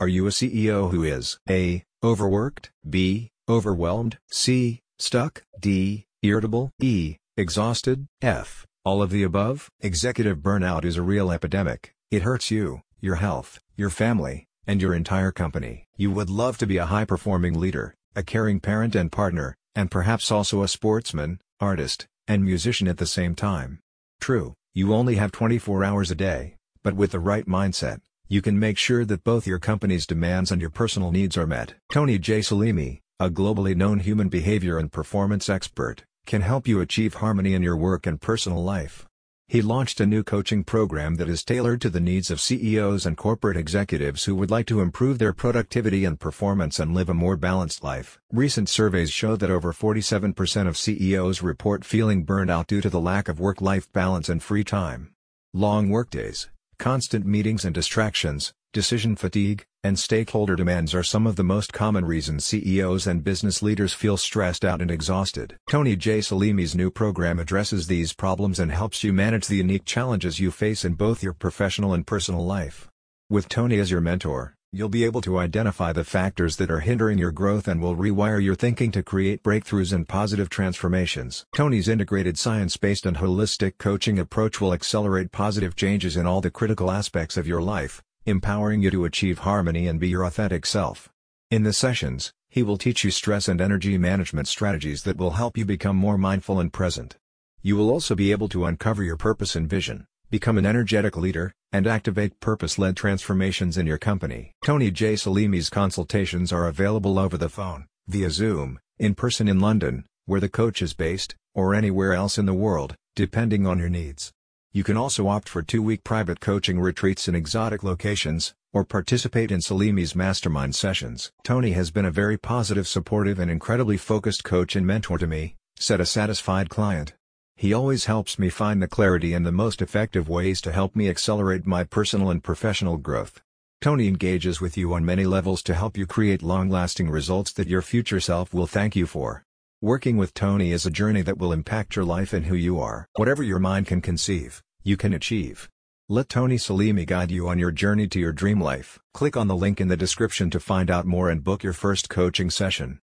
[0.00, 1.84] Are you a CEO who is A.
[2.02, 3.30] Overworked, B.
[3.48, 4.80] Overwhelmed, C.
[4.98, 6.06] Stuck, D.
[6.20, 7.18] Irritable, E.
[7.36, 8.66] Exhausted, F.
[8.84, 9.70] All of the above?
[9.80, 14.94] Executive burnout is a real epidemic, it hurts you, your health, your family, and your
[14.94, 15.86] entire company.
[15.96, 20.32] You would love to be a high-performing leader, a caring parent and partner, and perhaps
[20.32, 23.78] also a sportsman, artist, and musician at the same time.
[24.20, 28.00] True, you only have 24 hours a day, but with the right mindset,
[28.34, 31.74] you can make sure that both your company's demands and your personal needs are met.
[31.88, 32.40] Tony J.
[32.40, 37.62] Selimi, a globally known human behavior and performance expert, can help you achieve harmony in
[37.62, 39.06] your work and personal life.
[39.46, 43.16] He launched a new coaching program that is tailored to the needs of CEOs and
[43.16, 47.36] corporate executives who would like to improve their productivity and performance and live a more
[47.36, 48.18] balanced life.
[48.32, 52.98] Recent surveys show that over 47% of CEOs report feeling burned out due to the
[53.00, 55.12] lack of work-life balance and free time.
[55.52, 61.44] Long workdays, constant meetings and distractions, decision fatigue, and stakeholder demands are some of the
[61.44, 65.56] most common reasons CEOs and business leaders feel stressed out and exhausted.
[65.68, 66.20] Tony J.
[66.20, 70.84] Selimi's new program addresses these problems and helps you manage the unique challenges you face
[70.84, 72.88] in both your professional and personal life.
[73.30, 77.16] With Tony as your mentor, you'll be able to identify the factors that are hindering
[77.16, 81.46] your growth and will rewire your thinking to create breakthroughs and positive transformations.
[81.54, 86.90] Tony's integrated science-based and holistic coaching approach will accelerate positive changes in all the critical
[86.90, 91.08] aspects of your life, empowering you to achieve harmony and be your authentic self.
[91.52, 95.56] In the sessions, he will teach you stress and energy management strategies that will help
[95.56, 97.16] you become more mindful and present.
[97.62, 101.54] You will also be able to uncover your purpose and vision, become an energetic leader,
[101.70, 104.50] and activate purpose-led transformations in your company.
[104.64, 105.14] Tony J.
[105.14, 110.48] Selimi's consultations are available over the phone, via Zoom, in person in London, where the
[110.48, 114.32] coach is based, or anywhere else in the world, depending on your needs.
[114.72, 119.60] You can also opt for two-week private coaching retreats in exotic locations, or participate in
[119.60, 121.30] Selimi's mastermind sessions.
[121.44, 125.54] Tony has been a very positive supportive and incredibly focused coach and mentor to me,
[125.76, 127.14] said a satisfied client.
[127.56, 131.08] He always helps me find the clarity and the most effective ways to help me
[131.08, 133.40] accelerate my personal and professional growth.
[133.80, 137.82] Tony engages with you on many levels to help you create long-lasting results that your
[137.82, 139.44] future self will thank you for.
[139.80, 143.06] Working with Tony is a journey that will impact your life and who you are.
[143.16, 145.68] Whatever your mind can conceive, you can achieve.
[146.08, 148.98] Let Tony Selimi guide you on your journey to your dream life.
[149.12, 152.10] Click on the link in the description to find out more and book your first
[152.10, 153.00] coaching session.